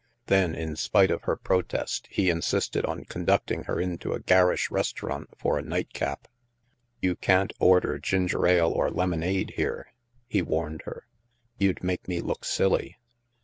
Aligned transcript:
Then, 0.25 0.55
in 0.55 0.75
spite 0.77 1.11
of 1.11 1.25
her 1.25 1.35
protest, 1.35 2.07
he 2.09 2.31
insisted 2.31 2.85
on 2.87 3.05
conducting 3.05 3.65
her 3.65 3.79
into 3.79 4.13
a 4.13 4.19
garish 4.19 4.71
restaurant 4.71 5.29
for 5.37 5.59
a" 5.59 5.61
night 5.61 5.93
cap." 5.93 6.27
You 7.03 7.15
can't 7.15 7.53
order 7.59 7.99
ginger 7.99 8.47
ale 8.47 8.71
or 8.71 8.89
lemonade 8.89 9.53
here," 9.57 9.93
he 10.27 10.41
warned 10.41 10.81
her." 10.85 11.05
You'd 11.59 11.83
make 11.83 12.07
me 12.07 12.19
look 12.19 12.45
silly." 12.45 12.97